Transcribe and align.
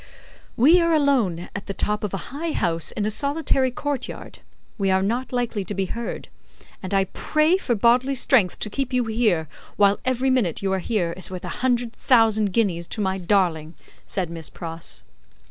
"We 0.57 0.81
are 0.81 0.93
alone 0.95 1.47
at 1.55 1.67
the 1.67 1.75
top 1.75 2.03
of 2.03 2.11
a 2.11 2.17
high 2.33 2.53
house 2.53 2.91
in 2.91 3.05
a 3.05 3.11
solitary 3.11 3.69
courtyard, 3.69 4.39
we 4.79 4.89
are 4.89 5.03
not 5.03 5.31
likely 5.31 5.63
to 5.65 5.75
be 5.75 5.85
heard, 5.85 6.27
and 6.81 6.91
I 6.91 7.03
pray 7.03 7.57
for 7.57 7.75
bodily 7.75 8.15
strength 8.15 8.57
to 8.61 8.69
keep 8.71 8.93
you 8.93 9.05
here, 9.05 9.47
while 9.75 9.99
every 10.03 10.31
minute 10.31 10.63
you 10.63 10.73
are 10.73 10.79
here 10.79 11.13
is 11.15 11.29
worth 11.29 11.45
a 11.45 11.49
hundred 11.61 11.93
thousand 11.93 12.51
guineas 12.51 12.87
to 12.87 12.99
my 13.01 13.19
darling," 13.19 13.75
said 14.07 14.31
Miss 14.31 14.49
Pross. 14.49 15.03